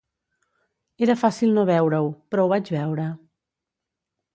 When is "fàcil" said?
1.25-1.55